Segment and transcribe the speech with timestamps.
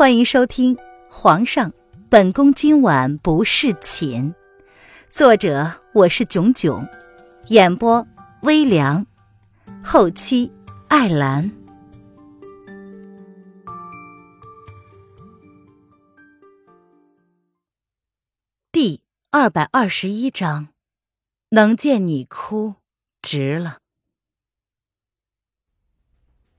[0.00, 0.76] 欢迎收听
[1.10, 1.74] 《皇上，
[2.08, 4.32] 本宫今晚不侍寝》，
[5.10, 6.88] 作者我是囧囧，
[7.48, 8.08] 演播
[8.40, 9.06] 微凉，
[9.84, 10.50] 后期
[10.88, 11.52] 艾兰。
[18.72, 20.68] 第二百二十一章，
[21.50, 22.76] 能见你哭，
[23.20, 23.80] 值了。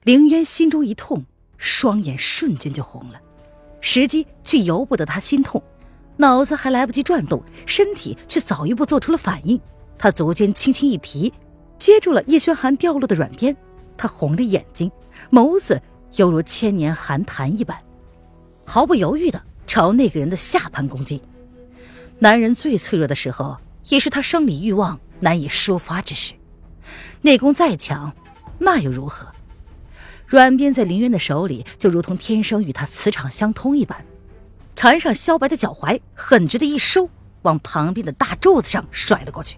[0.03, 1.25] 凌渊心中一痛，
[1.57, 3.19] 双眼瞬间就红了。
[3.81, 5.61] 时机却由不得他心痛，
[6.17, 9.59] 脑子还来不及转动，身体却早一步做出了反应。
[9.97, 11.33] 他足尖轻轻一提，
[11.77, 13.55] 接住了叶轩寒掉落的软鞭。
[13.97, 14.89] 他红着眼睛，
[15.31, 15.79] 眸子
[16.15, 17.77] 犹如千年寒潭一般，
[18.65, 21.21] 毫不犹豫地朝那个人的下盘攻击。
[22.19, 23.57] 男人最脆弱的时候，
[23.89, 26.33] 也是他生理欲望难以抒发之时。
[27.21, 28.13] 内功再强，
[28.57, 29.27] 那又如何？
[30.31, 34.05] 软鞭在林渊的手里，就如同天生与他磁场相通一般，
[34.77, 37.09] 缠上萧白的脚踝，狠绝的一收，
[37.41, 39.57] 往旁边的大柱子上甩了过去。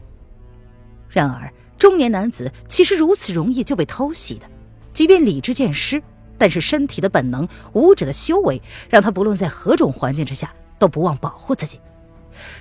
[1.09, 4.50] 然而，中年男子岂是如此容易就被偷袭的？
[4.95, 6.02] 即便理智渐失，
[6.39, 8.59] 但是身体的本能、武者的修为，
[8.90, 11.80] 让他不论在何种环境之下，都不忘保护自己。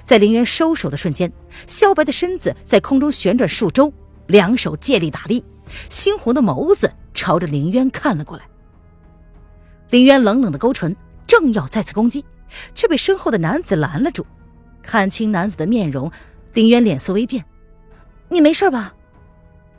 [0.04, 1.32] 在林渊收手的瞬间，
[1.66, 3.90] 萧白的身子在空中旋转数周，
[4.26, 5.42] 两手借力打力，
[5.88, 6.92] 猩红的眸子。
[7.22, 8.42] 朝着林渊看了过来，
[9.90, 12.24] 林渊冷冷的勾唇，正要再次攻击，
[12.74, 14.26] 却被身后的男子拦了住。
[14.82, 16.10] 看清男子的面容，
[16.52, 17.44] 林渊脸色微变
[18.28, 18.92] ：“你没事吧？”“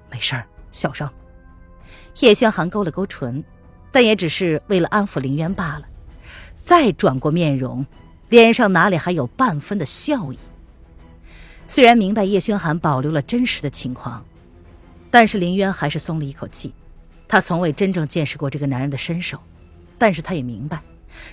[0.10, 0.42] 没事
[0.72, 1.12] 小伤。”
[2.22, 3.44] 叶轩寒勾了勾唇，
[3.92, 5.84] 但也只是为了安抚林渊罢了。
[6.56, 7.86] 再转过面容，
[8.30, 10.40] 脸上哪里还有半分的笑意？
[11.68, 14.24] 虽然明白叶轩寒保留了真实的情况，
[15.12, 16.74] 但是林渊还是松了一口气。
[17.34, 19.40] 他从未真正见识过这个男人的身手，
[19.98, 20.84] 但是他也明白，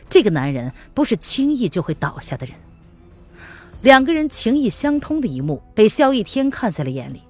[0.08, 2.54] 这个男人不是轻易就会倒下的人。
[3.82, 7.20] 两个人情意相通的一幕被萧逸天看在了眼里，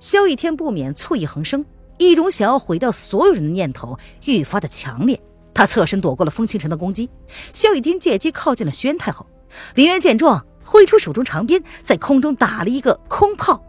[0.00, 1.64] 萧逸天不免醋意横生，
[1.98, 5.20] 一种想要毁掉所有人的念头愈发的强烈。
[5.54, 7.08] 他侧身躲过了风清晨的攻击，
[7.52, 9.28] 萧逸天借机靠近了宣太后。
[9.76, 13.62] 林渊见状，挥出手中长鞭，在空中打了一个空炮，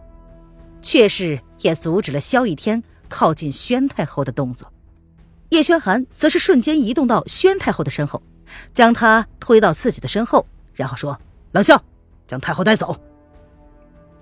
[0.81, 2.83] 却是也阻止了萧逸天。
[3.09, 4.71] 靠近宣太后的动作，
[5.49, 8.21] 叶轩寒则是瞬间移动到宣太后的身后，
[8.73, 11.19] 将她推到自己的身后，然后说
[11.51, 11.83] ：“冷笑，
[12.27, 12.95] 将太后带走。”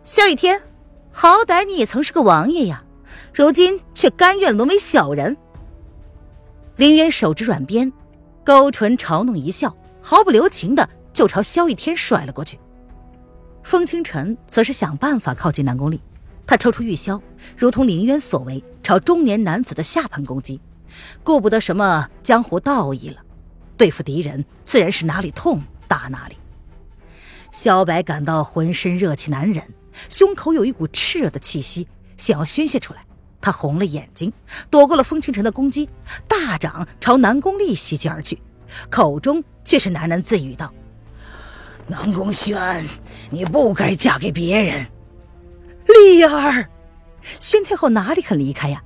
[0.03, 0.61] 萧雨天，
[1.11, 2.83] 好歹你也曾是个王爷呀，
[3.33, 5.35] 如今却甘愿沦为小人。
[6.77, 7.91] 林渊手执软鞭，
[8.45, 12.57] 勾唇嘲弄一笑，毫不留情的就朝萧雨天甩了过去。
[13.63, 15.99] 风清晨则是想办法靠近南宫丽。
[16.47, 17.21] 他抽出玉箫，
[17.57, 20.59] 如同林渊所为，朝中年男子的下盘攻击，
[21.21, 23.21] 顾不得什么江湖道义了。
[23.75, 26.37] 对付敌人，自然是哪里痛打哪里。
[27.51, 29.61] 萧白感到浑身热气难忍，
[30.09, 31.87] 胸口有一股炽热的气息
[32.17, 33.05] 想要宣泄出来。
[33.39, 34.33] 他红了眼睛，
[34.69, 35.87] 躲过了风清晨的攻击，
[36.27, 38.41] 大掌朝南宫丽袭击而去，
[38.89, 40.73] 口中却是喃喃自语道
[41.87, 42.85] ：“南宫轩，
[43.29, 44.87] 你不该嫁给别人。”
[45.87, 46.69] 丽儿，
[47.39, 48.81] 宣太后哪里肯离开呀？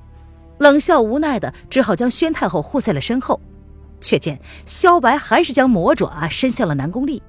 [0.59, 3.39] 冷笑无奈的，只好将宣太后护在了身后。
[3.99, 7.21] 却见萧白还是将魔爪伸向了南宫丽，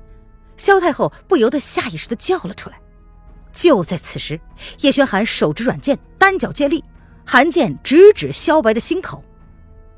[0.56, 2.80] 萧太后不由得下意识的叫了出来。
[3.52, 4.40] 就在此时，
[4.80, 6.82] 叶轩寒手执软剑，单脚借力，
[7.26, 9.22] 寒剑直指萧白的心口。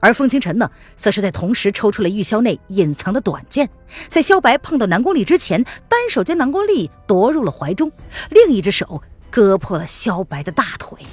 [0.01, 3.71] 而风清晨呢，则是在同时抽出了玉箫内隐藏的短剑，
[4.09, 7.91] 在萧白碰到南宫丽之前，单手将南宫丽 夺入了怀中，
[8.31, 9.01] 另一只手。
[9.35, 11.05] 割破了萧白的大腿，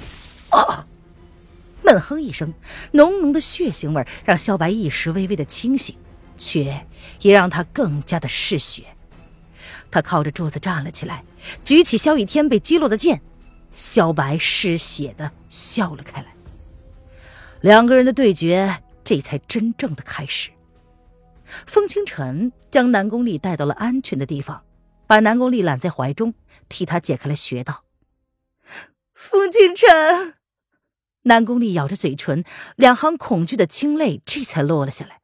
[0.50, 0.86] 啊！
[1.82, 2.54] 闷哼一声，
[2.92, 5.96] 浓浓的血腥味让萧白一时微微的清醒，
[6.36, 6.86] 却
[7.22, 8.84] 也让他更加的嗜血。
[9.90, 11.24] 他靠着柱子站了起来，
[11.64, 13.20] 举起萧逸天被击落的剑，
[13.72, 16.28] 萧白嗜血的笑了开来。
[17.60, 20.50] 两个人的对决这才真正的开始。
[21.66, 24.62] 风清晨将南宫丽带到了安全的地方，
[25.08, 26.34] 把南宫丽揽在怀中，
[26.68, 27.82] 替他解开了穴道。
[29.32, 30.34] 风清晨，
[31.22, 32.44] 南宫丽咬着嘴唇，
[32.76, 35.22] 两行恐惧的清泪这才落了下来。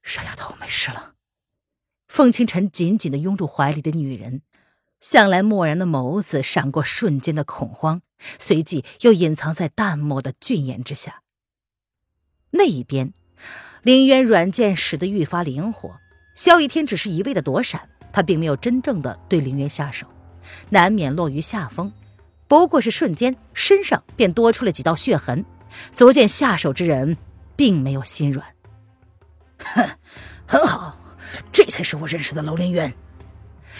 [0.00, 1.14] 傻丫头，没事了。
[2.06, 4.42] 风清晨紧紧的拥住怀里的女人，
[5.00, 8.02] 向来漠然的眸子闪过瞬间的恐慌，
[8.38, 11.22] 随即又隐藏在淡漠的俊颜之下。
[12.50, 13.12] 那一边，
[13.82, 15.98] 林渊软剑使得愈发灵活，
[16.36, 20.06] 萧逸天只是一味的躲闪，他并没有真正的对林渊下手，
[20.68, 21.92] 难免落于下风。
[22.50, 25.44] 不过是瞬间，身上便多出了几道血痕，
[25.92, 27.16] 足见下手之人
[27.54, 28.44] 并没有心软。
[29.60, 29.88] 哼，
[30.48, 30.98] 很好，
[31.52, 32.92] 这才是我认识的楼林渊。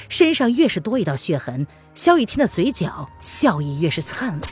[0.08, 4.43] 身上越是多一道血痕，萧雨天的嘴角笑意越是灿烂。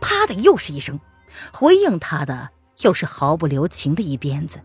[0.00, 0.98] 啪的，又是一声，
[1.52, 2.48] 回应他的
[2.78, 4.60] 又是毫不留情的一鞭子。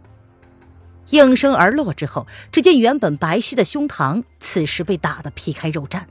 [1.09, 6.05] 应声而落之后，只见原本白皙的胸膛，此时被打得皮开肉绽，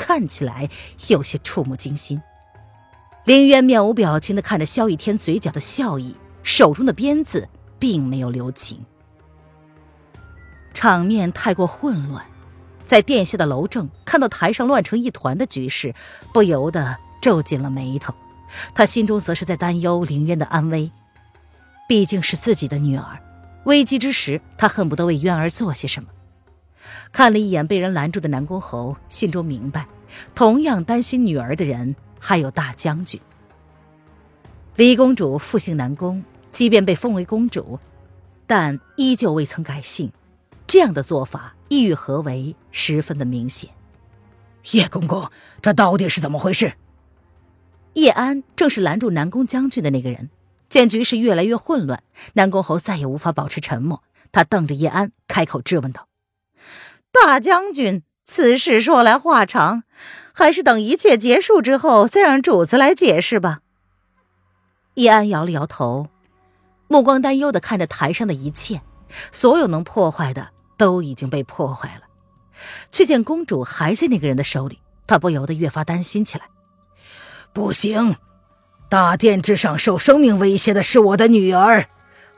[0.00, 0.66] 看起来
[1.08, 2.22] 有些触目惊心。
[3.24, 7.46] 林渊面无表情的看着萧雨天嘴角的笑意，手中的鞭子
[7.78, 8.82] 并没有留情。
[10.72, 12.24] 场面太过混乱，
[12.86, 15.94] 在殿下的楼正看到台上乱成一团的局势，
[16.32, 18.14] 不由得皱紧了眉头。
[18.74, 20.90] 他心中则是在担忧林渊的安危，
[21.86, 23.18] 毕竟是自己的女儿。
[23.64, 26.08] 危机之时，他恨不得为渊儿做些什么。
[27.12, 29.86] 看了一眼被人拦住的南宫侯，心中明白，
[30.34, 33.20] 同样担心女儿的人还有大将军。
[34.76, 37.78] 李公主复姓南宫，即便被封为公主，
[38.46, 40.12] 但依旧未曾改姓。
[40.66, 43.70] 这样的做法意欲何为，十分的明显。
[44.72, 45.30] 叶公公，
[45.60, 46.74] 这到底是怎么回事？
[47.94, 50.30] 叶安正是拦住南宫将军的那个人。
[50.68, 52.04] 见局势越来越混乱，
[52.34, 56.06] 南宫侯再也无法保持沉默，他瞪着叶安，开口质问道
[57.12, 59.82] ：“大将军，此事说来话长，
[60.32, 63.60] 还是等一切结束之后再让主子来解释吧。”
[64.94, 66.08] 叶安摇了摇头，
[66.88, 68.82] 目光担忧的看着台上的一切，
[69.32, 72.02] 所有能破坏的都已经被破坏了，
[72.90, 76.46] 却见公主还在那个人的手里，他不由得越发担心起来。
[77.52, 78.16] 不行。
[78.88, 81.88] 大殿之上受生命威胁的是我的女儿，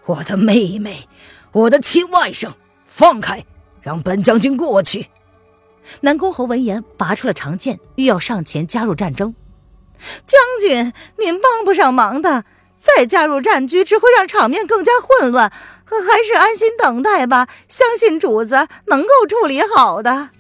[0.05, 1.09] 我的妹妹，
[1.53, 2.53] 我的亲外甥。
[2.87, 3.47] 放开，
[3.83, 5.09] 让本将军过去。
[6.01, 9.35] 南宫侯闻言，拔出了长剑，欲要上前加入战争。
[10.27, 12.45] 将军，您帮不上忙的，
[12.79, 15.51] 再加入战局只会让场面更加混乱，
[15.85, 17.49] 还是安心等待吧。
[17.69, 20.31] 相信主子能够处理好的。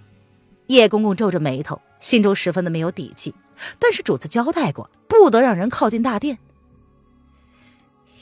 [0.68, 3.34] 叶公公皱着眉头，心中十分的没有底气。
[3.78, 6.38] 但是主子交代过，不得让人靠近大殿。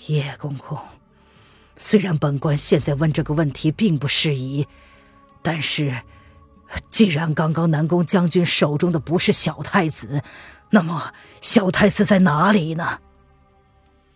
[0.06, 0.78] 叶公公，
[1.76, 4.67] 虽然本官现在问这个问题并不适宜，
[5.43, 6.01] 但是
[6.91, 10.23] 既然刚刚南宫将军手中的不是小太子，
[10.71, 12.99] 那么小太子在哪里呢？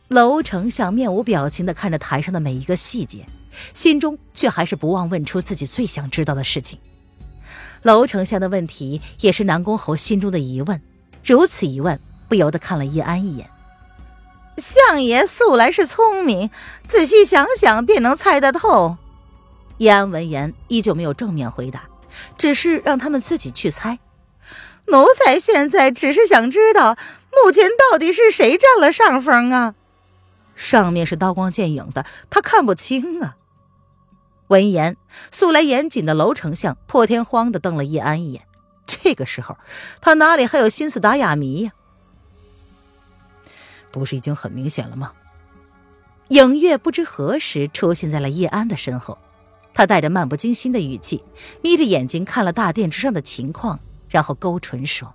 [0.08, 3.26] 楼丞相面无表情的看着台上的每一个细节，
[3.72, 6.78] 心中却还是不忘问出自己最想知道的事情。
[7.82, 10.80] 楼丞相的问题也是南宫侯心中的疑问。
[11.24, 11.98] 如此一问，
[12.28, 13.50] 不由得看了叶安一眼。
[14.58, 16.50] 相爷素来是聪明，
[16.86, 18.96] 仔细想想便能猜得透。
[19.78, 21.88] 叶安闻言，依旧没有正面回答，
[22.38, 23.98] 只是让他们自己去猜。
[24.86, 26.96] 奴才现在只是想知道，
[27.32, 29.74] 目前到底是谁占了上风啊？
[30.54, 33.36] 上面是刀光剑影的，他看不清啊。
[34.48, 34.96] 闻言，
[35.32, 38.46] 素来严谨的楼丞相破天荒的瞪了叶安一眼。
[38.86, 39.56] 这个时候，
[40.00, 41.72] 他哪里还有心思打哑谜呀？
[43.90, 45.12] 不是已经很明显了吗？
[46.28, 49.18] 影月不知何时出现在了叶安的身后，
[49.74, 51.22] 他带着漫不经心的语气，
[51.60, 55.14] 眯着眼睛看了大殿之上的情况，然后勾唇说：“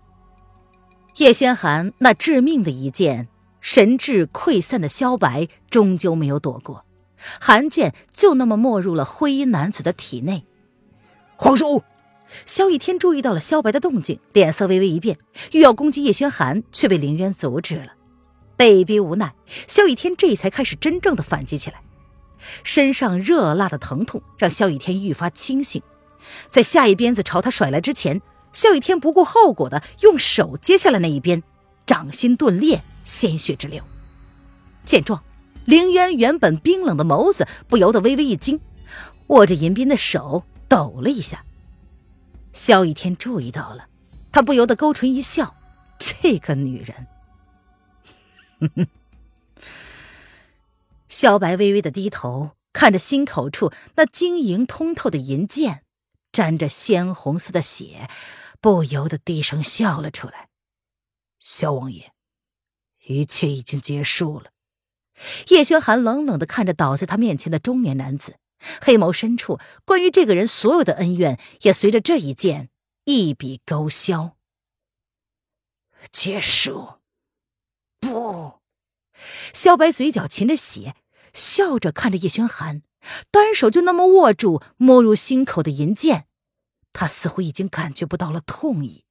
[1.18, 3.30] 叶仙寒那致命的一剑，
[3.62, 6.86] 神智溃散的萧白终究没有躲过，
[7.40, 10.46] 寒剑就那么没入了灰衣男子的体内。”
[11.38, 11.82] 皇叔。
[12.46, 15.18] 萧逸天注意到了萧白的动静，脸色微微一变，
[15.52, 17.94] 欲要攻击叶轩寒，却被凌渊阻止了。
[18.56, 19.34] 被逼无奈，
[19.68, 21.82] 萧逸天这才开始真正的反击起来。
[22.64, 25.82] 身上热辣的疼痛让萧雨天愈发清醒，
[26.50, 28.22] 在下一鞭子朝他甩来之前，
[28.54, 31.44] 萧雨天不顾后果的用手接下了那一鞭，
[31.86, 33.84] 掌心顿裂，鲜血直流。
[34.86, 35.24] 见状，
[35.66, 38.60] 凌渊原本冰冷的眸子不由得微微一惊，
[39.28, 41.44] 握着银鞭的手抖了一下。
[42.54, 43.88] 萧雨天注意到了，
[44.32, 45.56] 他不由得勾唇一笑
[46.00, 47.08] ：“这个女人。”
[48.60, 48.88] 哼哼
[51.10, 55.84] 萧白微微的低头，看着心口处那晶莹通透的银剑，
[56.32, 58.10] 沾着鲜红色的血，
[58.62, 60.50] 不由得低声笑了出来
[61.40, 62.14] ：“萧王爷，
[63.08, 64.52] 一切已经结束了。”
[65.50, 68.38] 叶轩寒冷冷的看着倒在他面前的中年男子。
[68.82, 72.70] 黑眸深处，关于这个人所有的恩怨，也随着这一剑
[73.06, 74.38] 一笔勾销。
[76.12, 77.00] 结束？
[78.02, 78.60] 不！
[79.54, 80.96] 萧白嘴角噙着血，
[81.40, 82.84] 笑着看着叶轩寒，
[83.32, 86.28] 单手就那么握住没入心口的银剑，
[86.92, 89.06] 他似乎已经感觉不到了痛意。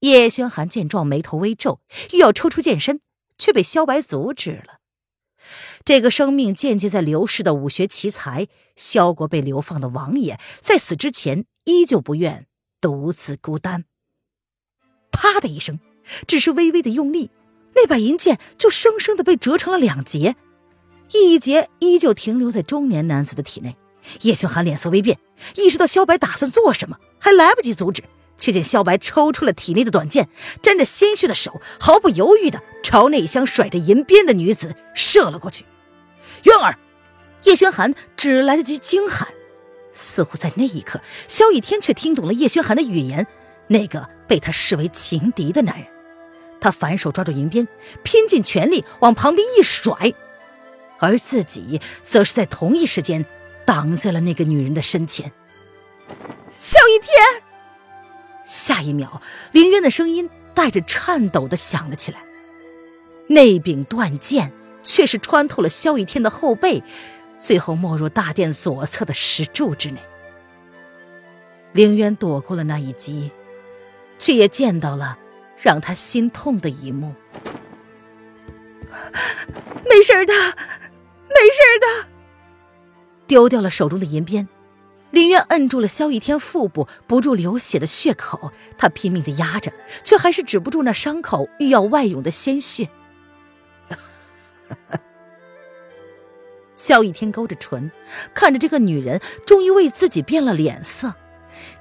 [0.00, 1.80] 叶轩寒见状，眉头微皱，
[2.12, 3.00] 欲要抽出剑身，
[3.38, 4.80] 却被萧白阻止了。
[5.84, 12.46] 这个生命渐渐在流逝的武学奇才，萧国被流放的王爷，在死之前依旧不愿
[12.80, 13.86] 独自孤单。
[15.10, 15.80] 啪的一声，
[16.26, 17.30] 只是微微的用力，
[17.74, 20.36] 那把银剑就生生的被折成了两截，
[21.12, 23.76] 一截依旧停留在中年男子的体内。
[24.20, 25.18] 叶轩寒脸色微变，
[25.56, 28.04] 意识到萧白打算做什么，还来不及阻止，
[28.36, 30.28] 却见萧白抽出了体内的短剑，
[30.60, 35.64] 沾着鲜血的手毫不犹豫的朝那厢甩着银鞭的女子射了过去。
[36.42, 36.78] 渊儿，
[37.44, 39.28] 叶轩寒只来得及惊喊，
[39.94, 43.26] 似乎在那一刻，萧逸天却听懂了叶轩寒的语言。
[43.68, 45.88] 那个被他视为情敌的男人，
[46.64, 47.68] 他反手抓住银鞭，
[48.02, 50.14] 拼尽全力往旁边一甩，
[50.98, 53.26] 而自己则是在同一时间。
[53.66, 55.32] 挡在了那个女人的身前。
[56.58, 57.42] 萧逸天，
[58.44, 62.24] 下一秒，林渊的声音带着颤抖的响了起来。
[63.26, 64.52] 那柄断剑
[64.82, 66.82] 却是穿透了萧逸天的后背，
[67.38, 70.00] 最后没入大殿左侧的石柱之内。
[71.72, 73.30] 林渊躲过了那一击，
[74.18, 75.18] 却也见到了
[75.64, 77.14] 让他心痛的一幕。
[79.88, 82.08] 没事的，没事的。
[83.26, 84.46] 丢掉了手中的银鞭，
[85.10, 92.90] 林渊摁住了萧逸天腹部不住流血的血口，他拼命的压着，却还是止不住那伤口欲要外涌的鲜血。
[96.76, 97.90] 萧逸天勾着唇，
[98.34, 101.14] 看着这个女人终于为自己变了脸色，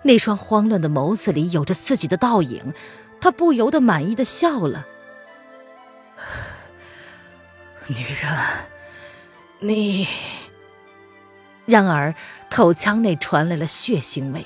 [0.04, 2.74] 那双慌乱的眸子里有着自己的倒影，
[3.24, 4.86] 他不由得满意的笑了。
[7.88, 8.30] 女人，
[9.60, 10.06] 你。
[11.66, 12.14] 然而，
[12.52, 14.46] 口腔内传来了血腥味，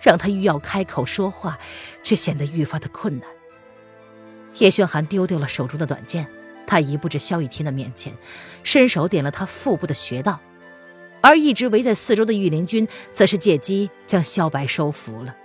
[0.00, 1.58] 让他欲要开口说话，
[2.02, 3.28] 却显得愈发的困难。
[4.54, 6.26] 叶轩寒丢掉了手中的短剑，
[6.66, 8.16] 他移步至萧雨天的面前，
[8.62, 10.40] 伸手点了他腹部的穴道，
[11.20, 15.36] 而一直围在四周的御林军则是借机将萧白收服了。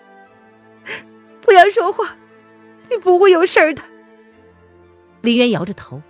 [1.41, 2.15] 不要说话，
[2.89, 3.83] 你不会有事的。
[5.21, 6.01] 林渊摇着头，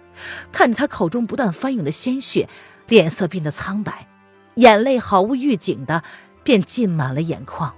[0.51, 2.47] 看着他口中不断翻涌的鲜血，
[2.87, 4.07] 脸色变得苍白。
[4.55, 6.03] 眼泪毫无预警的
[6.43, 7.75] 便浸满了眼眶。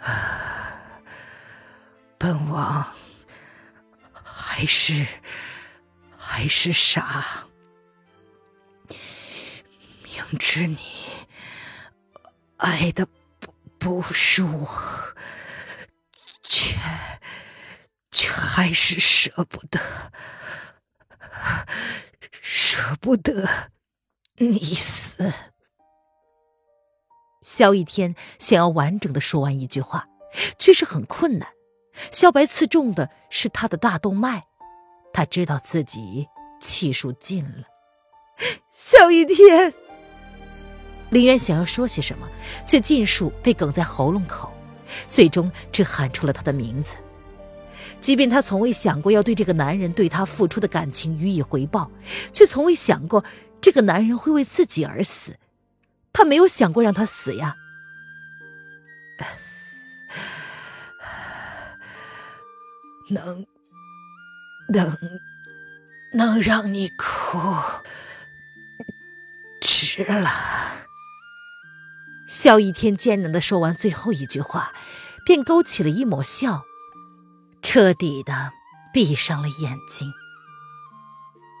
[2.18, 2.86] 本王
[4.22, 5.06] 还是
[6.16, 7.46] 还是傻，
[8.88, 10.78] 明知你
[12.58, 13.06] 爱的
[13.40, 14.68] 不不是我，
[18.24, 19.78] 却还是舍不得，
[22.30, 23.70] 舍不得。
[24.36, 25.30] 你死！
[27.42, 30.08] 萧逸天想要完整的说完一句话，
[30.58, 31.50] 却是很困难。
[32.10, 34.44] 萧白刺中的是他的大动脉，
[35.12, 36.26] 他知道自己
[36.58, 37.64] 气数尽了。
[38.74, 39.74] 萧逸天，
[41.10, 42.26] 林渊想要说些什么，
[42.66, 44.50] 却尽数被哽在喉咙口，
[45.06, 46.96] 最终只喊出了他的名字。
[48.04, 51.90] 即便他从未想过要对这个男人对他付出的感情予以回报，
[52.34, 53.24] 却从未想过。
[53.62, 55.38] 这个男人会为自己而死，
[56.12, 57.56] 他没有想过让他死呀。
[63.08, 63.46] 能，
[64.68, 64.98] 能，
[66.12, 67.56] 能让你哭，
[69.62, 70.30] 值了。
[72.28, 74.74] 萧逸天艰难的说完最后一句话，
[75.24, 76.66] 便勾起了一抹笑，
[77.74, 78.52] 彻底的
[78.92, 80.12] 闭上了眼睛。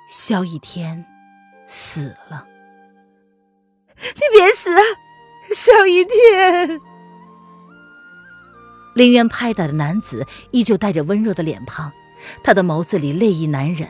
[0.08, 1.04] 萧逸天。
[1.66, 2.46] 死了！
[3.96, 4.70] 你别死，
[5.52, 6.80] 萧逸天！
[8.94, 11.90] 林渊拍打的男子依旧带着温热的脸庞，
[12.44, 13.88] 他的眸子里泪意难忍。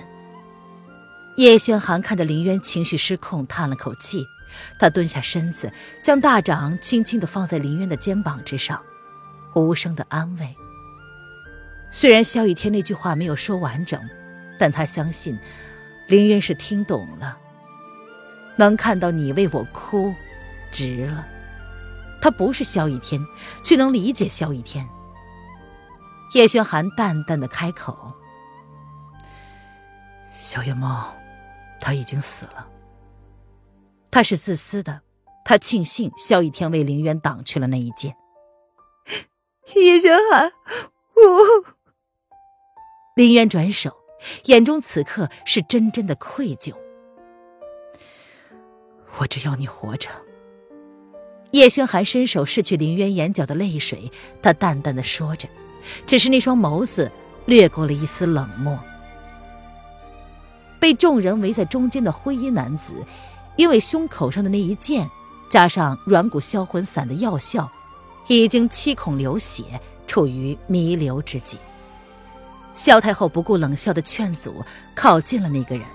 [1.37, 4.25] 叶轩寒看着林渊情绪失控，叹了口气，
[4.81, 5.71] 他蹲下身子，
[6.03, 8.83] 将大掌轻轻的放在林渊的肩膀之上，
[9.55, 10.57] 无声的安慰。
[11.95, 14.11] 虽然萧逸天那句话没有说完整，
[14.59, 15.39] 但他相信
[16.09, 17.39] 林渊是听懂了。
[18.57, 20.13] 能看到你为我哭，
[20.73, 21.25] 值了。
[22.21, 23.25] 他不是萧逸天，
[23.63, 24.89] 却能理解萧逸天。
[26.33, 28.13] 叶轩寒淡淡的开口
[30.37, 31.15] ：“小野猫，
[31.81, 32.67] 他已经死了。
[34.11, 35.03] 他是自私的，
[35.45, 38.17] 他庆幸萧逸天为凌渊挡去了那一剑。”
[39.77, 40.51] 叶轩寒，
[41.15, 41.74] 我。
[43.15, 43.93] 林渊转手，
[44.47, 46.75] 眼中此刻是真真的愧疚。
[49.19, 50.11] 我只要你活着。
[51.53, 54.11] 叶轩寒伸手拭去林渊眼角的泪水，
[54.43, 55.49] 他淡淡的说着，
[56.05, 57.13] 只是那双眸子
[57.47, 58.77] 掠过了一丝冷漠。
[60.81, 62.95] 被众人围在中间的灰衣男子，
[63.57, 65.09] 因为胸口上的那一剑，
[65.49, 67.71] 加上软骨销魂散的药效，
[68.27, 71.59] 已经七孔流血，处于弥留之际。
[72.75, 74.65] 萧太后不顾冷笑的劝阻，
[74.95, 75.87] 靠近了那个人，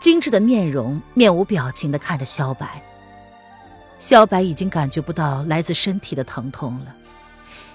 [0.00, 2.82] 精致的面容面无表情的看着萧白。
[3.98, 6.94] 萧白已经感觉不到来自身体的疼痛了，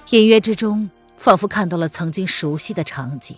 [0.10, 3.38] 隐约之中仿佛看到了曾经熟悉的场景。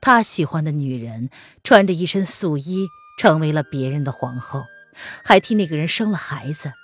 [0.00, 1.30] 他喜欢的女人
[1.62, 2.86] 穿着一身素衣，
[3.18, 4.64] 成为了别人的皇后，
[5.24, 6.74] 还替那个人生了孩子。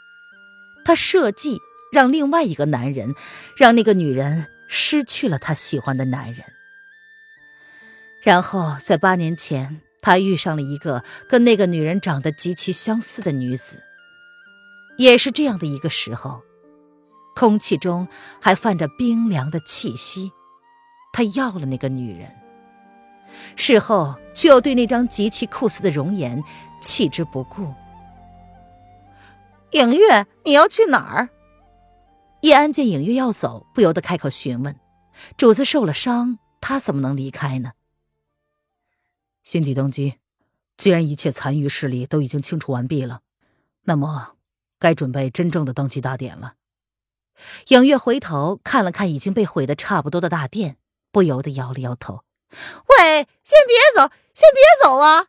[0.85, 1.59] 他设计
[1.93, 3.15] 让另外一个男人，
[3.57, 6.43] 让那个女人失去了他喜欢的男人。
[8.23, 13.83] 然后在八年前，他遇上了一个跟那个女人长得极其相似的女子。
[14.99, 16.43] 也是这样的一个时候，
[17.35, 18.07] 空气中
[18.41, 20.33] 还泛着冰凉的气息。
[21.13, 22.31] 他要了那个女人，
[23.57, 26.43] 事后却又对那张极其酷似的容颜
[26.83, 27.75] 弃之不顾。
[29.73, 31.31] 影月，你要去哪儿？
[32.43, 34.77] 叶安见影月要走，不由得开口询问
[35.37, 37.73] ：“主子受了伤，他怎么能离开呢？”
[39.45, 40.15] 新帝登基，
[40.77, 43.23] 既然一切残余势力都已经清除完毕了，
[43.83, 44.37] 那么。
[44.83, 46.55] 该准备真正的登基大典了。
[47.69, 50.79] 影月回头看了看已经被毁得差不多的大殿，
[51.13, 52.25] 不由得摇了摇头
[52.89, 55.27] ：“喂，先别走，先别走啊！”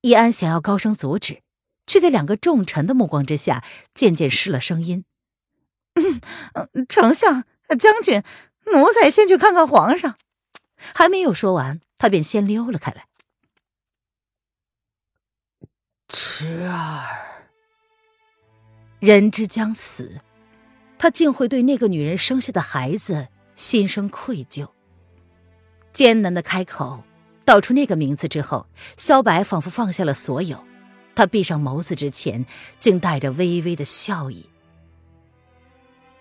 [0.00, 1.42] 易安想要高声阻止，
[1.86, 3.62] 却在两个重臣的目光之下，
[3.92, 5.04] 渐渐失了声音。
[6.54, 7.44] “嗯丞相、
[7.78, 8.22] 将军，
[8.72, 10.16] 奴才先去看看皇上。”
[10.94, 13.08] 还没有说完，他便先溜了开来。
[16.14, 17.04] 池儿。
[19.00, 20.20] 人之将死，
[20.96, 24.68] 他竟会对那个女人生下的孩子心生愧疚。
[25.92, 27.02] 艰难的开口
[27.44, 30.64] 道出那个名字之后，萧白仿佛放下了所有。
[31.16, 32.46] 他闭上眸子之前，
[32.78, 34.48] 竟带着微微的笑意。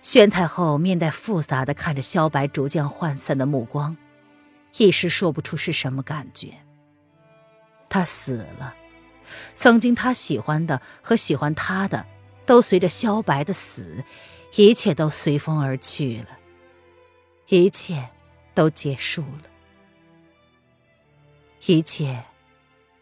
[0.02, 3.96] 宣太后面带复杂的看着萧白逐渐涣散的目光，
[4.78, 6.58] 一时说不出是什么感觉。
[7.90, 8.76] 他死了，
[9.56, 12.08] 曾经他喜欢的和喜欢他的。
[12.46, 14.04] 都随着萧白的死，
[14.56, 16.40] 一切都随风而去了，
[17.48, 18.10] 一切
[18.54, 19.44] 都结束了，
[21.68, 22.26] 一切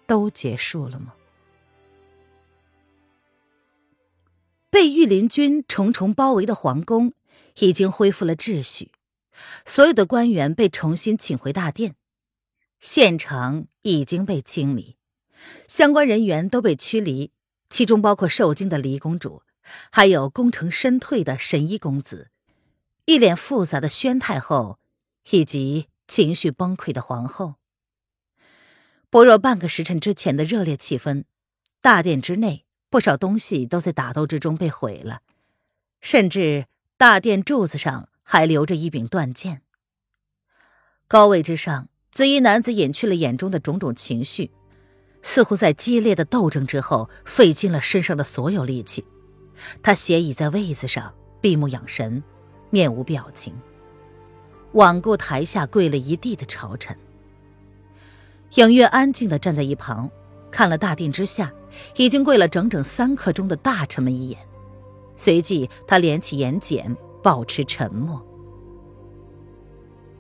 [0.06, 1.16] 都结束了吗？
[4.70, 7.12] 被御林军重重包围的皇宫
[7.56, 8.92] 已经恢复了秩序，
[9.66, 11.96] 所有的官员被重新请回大殿，
[12.80, 14.98] 县城已经被清理，
[15.68, 17.32] 相关人员都被驱离。
[17.70, 19.44] 其中包括受惊的离公主，
[19.94, 22.30] 还有功成身退的神医公子，
[23.06, 24.78] 一脸复杂的宣太后，
[25.30, 27.56] 以及情绪崩溃的皇后。
[29.10, 31.24] 薄弱半个时辰之前的热烈气氛，
[31.80, 35.22] 大殿之内不少东西都在打斗之中被毁了，
[36.02, 36.66] 甚至
[36.98, 39.62] 大殿柱子上还留着一柄断剑。
[41.08, 44.52] 高位之上，紫衣男子隐去了眼中的种种情绪。
[45.24, 49.06] 似乎在激烈的斗争之后，费尽了身上的所有力气。
[49.84, 52.24] 他斜倚在位子上，闭目养神，
[52.70, 53.54] 面无表情，
[54.74, 56.98] 罔顾台下跪了一地的朝臣。
[58.56, 60.10] 影月安静的站在一旁，
[60.50, 61.54] 看了大殿之下
[61.96, 64.40] 已经跪了整整三刻钟的大臣们一眼，
[65.16, 68.26] 随即他敛起眼睑，保持沉默。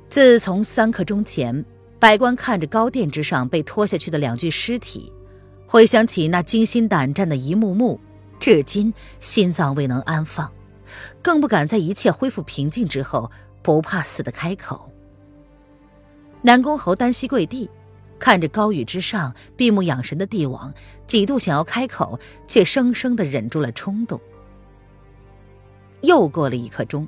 [0.07, 1.65] 自从三刻钟前。
[2.01, 5.13] 百官看着高殿之上被拖下去的两具尸体，
[5.67, 7.99] 回想起那惊心胆战的一幕幕，
[8.39, 10.51] 至今心脏未能安放，
[11.21, 13.29] 更不敢在一切恢复平静之后
[13.61, 14.91] 不怕死的开口。
[16.41, 17.69] 南宫侯单膝跪地，
[18.17, 20.73] 看着高宇之上闭目养神的帝王，
[21.05, 24.19] 几度想要开口，却生生的忍住了冲动。
[26.01, 27.07] 又过了一刻钟，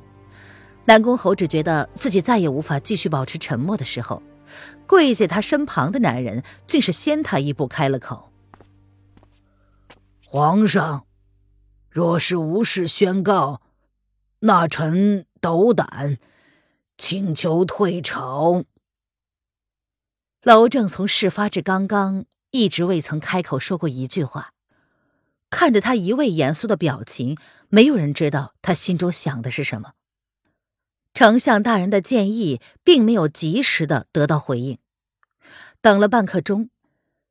[0.86, 4.22] 南宫侯只觉得自己再也无法继续保持沉默的时候。
[4.88, 8.32] 跪在他身旁的男人竟是先他一步开了口
[10.26, 11.06] ：“皇上，
[11.90, 13.62] 若是无事宣告，
[14.40, 16.18] 那臣斗胆
[16.98, 18.64] 请求退朝。”
[20.44, 24.52] 娄正从事发至刚刚一直未曾开口说过一句话，
[25.50, 27.38] 看着他一味严肃的表情，
[27.70, 29.94] 没有人知道他心中想的是什么。
[31.14, 34.80] 丞相大人的建议并没有及时的得到回应，
[35.80, 36.70] 等了半刻钟，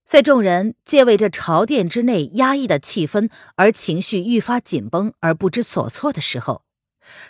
[0.05, 6.65] 在众人皆为这朝殿之内压抑的气氛而情绪愈发紧绷而不知所措的时候，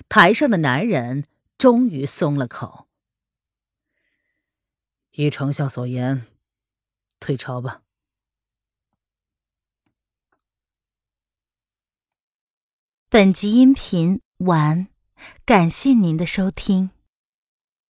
[0.08, 1.24] 台上的男人
[1.56, 2.86] 终于松了口。
[5.12, 6.26] 依丞相所言，
[7.18, 7.82] 退朝吧。
[13.08, 14.88] 本集音频完，
[15.44, 16.90] 感谢您的收听。